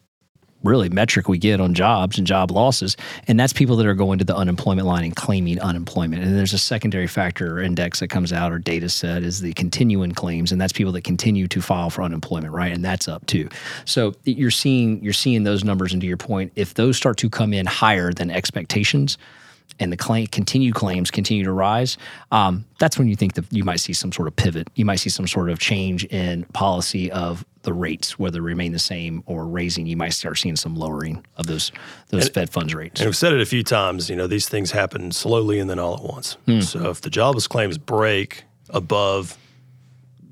[0.63, 2.97] really metric we get on jobs and job losses.
[3.27, 6.23] And that's people that are going to the unemployment line and claiming unemployment.
[6.23, 9.53] And there's a secondary factor or index that comes out or data set is the
[9.53, 10.51] continuing claims.
[10.51, 12.73] And that's people that continue to file for unemployment, right?
[12.73, 13.49] And that's up too.
[13.85, 17.29] So you're seeing you're seeing those numbers and to your point, if those start to
[17.29, 19.17] come in higher than expectations,
[19.79, 21.97] and the claim, continued claims continue to rise,
[22.31, 24.67] um, that's when you think that you might see some sort of pivot.
[24.75, 28.79] You might see some sort of change in policy of the rates, whether remain the
[28.79, 29.85] same or raising.
[29.85, 31.71] You might start seeing some lowering of those
[32.07, 33.01] those and, Fed funds rates.
[33.01, 34.09] And we've said it a few times.
[34.09, 36.37] You know, these things happen slowly and then all at once.
[36.45, 36.61] Hmm.
[36.61, 39.37] So if the jobless claims break above,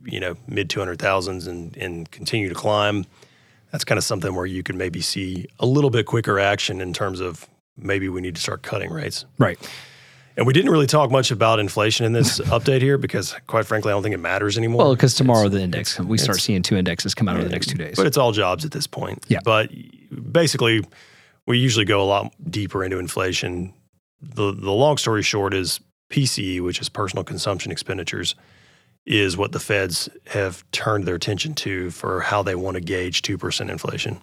[0.05, 3.05] you know, mid two hundred thousands and and continue to climb,
[3.71, 6.93] that's kind of something where you could maybe see a little bit quicker action in
[6.93, 9.25] terms of maybe we need to start cutting rates.
[9.37, 9.59] Right.
[10.35, 13.91] And we didn't really talk much about inflation in this update here because, quite frankly,
[13.91, 14.79] I don't think it matters anymore.
[14.79, 17.49] Well, because tomorrow it's, the index, we start seeing two indexes come out over the
[17.51, 17.95] next two days.
[17.95, 19.25] But it's all jobs at this point.
[19.27, 19.39] Yeah.
[19.43, 19.71] But
[20.31, 20.83] basically,
[21.47, 23.73] we usually go a lot deeper into inflation.
[24.21, 25.79] The, the long story short is
[26.11, 28.35] PCE, which is personal consumption expenditures,
[29.07, 33.21] is what the feds have turned their attention to for how they want to gauge
[33.23, 34.19] 2% inflation.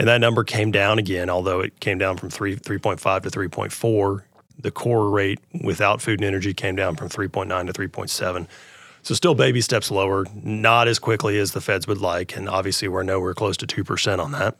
[0.00, 4.22] And that number came down again, although it came down from 3, 3.5 to 3.4.
[4.58, 8.46] The core rate without food and energy came down from 3.9 to 3.7.
[9.02, 12.34] So still baby steps lower, not as quickly as the feds would like.
[12.34, 14.56] And obviously we're nowhere close to 2% on that.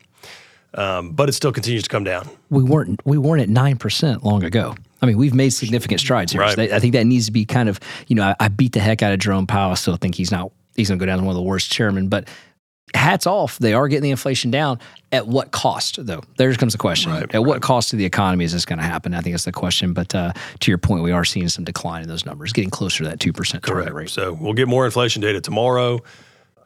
[0.75, 2.29] Um, but it still continues to come down.
[2.51, 4.77] We weren't we weren't at nine percent long ago.
[5.03, 6.43] I mean, we've made significant strides here.
[6.43, 6.55] Right.
[6.55, 8.79] So I think that needs to be kind of you know I, I beat the
[8.79, 9.73] heck out of Jerome Powell.
[9.73, 11.73] I still think he's not he's going to go down as one of the worst
[11.73, 12.29] chairmen, but
[12.95, 13.59] hats off.
[13.59, 14.79] They are getting the inflation down.
[15.13, 16.23] At what cost, though?
[16.37, 17.11] There comes the question.
[17.11, 17.39] Right, At right.
[17.41, 19.13] what cost to the economy is this going to happen?
[19.15, 19.93] I think that's the question.
[19.93, 23.03] But uh, to your point, we are seeing some decline in those numbers, getting closer
[23.05, 24.11] to that 2% target rate.
[24.11, 26.01] So we'll get more inflation data tomorrow.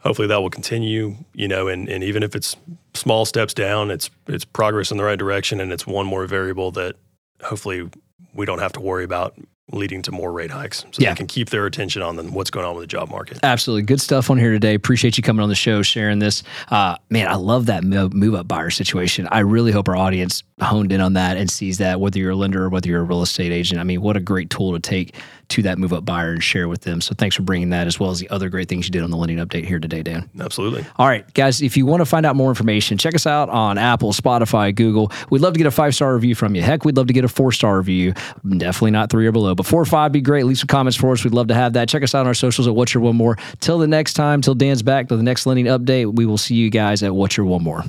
[0.00, 2.56] Hopefully that will continue, you know, and, and even if it's
[2.92, 6.70] small steps down, it's it's progress in the right direction and it's one more variable
[6.72, 6.96] that
[7.42, 7.88] hopefully
[8.34, 9.34] we don't have to worry about
[9.72, 11.10] leading to more rate hikes so yeah.
[11.10, 13.38] they can keep their attention on them, what's going on with the job market.
[13.42, 13.82] Absolutely.
[13.82, 14.74] Good stuff on here today.
[14.74, 16.42] Appreciate you coming on the show, sharing this.
[16.68, 19.26] Uh, man, I love that move up buyer situation.
[19.30, 22.36] I really hope our audience honed in on that and sees that, whether you're a
[22.36, 23.80] lender or whether you're a real estate agent.
[23.80, 25.14] I mean, what a great tool to take
[25.48, 27.00] to that move up buyer and share with them.
[27.00, 29.10] So thanks for bringing that as well as the other great things you did on
[29.10, 30.28] the lending update here today, Dan.
[30.40, 30.84] Absolutely.
[30.96, 33.78] All right, guys, if you want to find out more information, check us out on
[33.78, 35.10] Apple, Spotify, Google.
[35.30, 36.62] We'd love to get a five star review from you.
[36.62, 38.12] Heck, we'd love to get a four star review.
[38.48, 40.44] Definitely not three or below, but four or five be great.
[40.44, 41.24] Leave some comments for us.
[41.24, 41.88] We'd love to have that.
[41.88, 43.36] Check us out on our socials at What's Your One More.
[43.60, 46.54] Till the next time, till Dan's back to the next lending update, we will see
[46.54, 47.84] you guys at What's Your One More.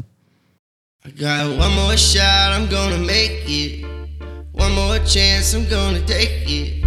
[1.05, 3.85] I got one more shot, I'm gonna make it.
[4.53, 6.84] One more chance, I'm gonna take it.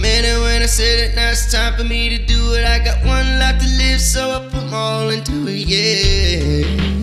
[0.00, 2.64] Meant when I said it, now it's time for me to do it.
[2.64, 6.99] I got one life to live, so I put all into it, yeah.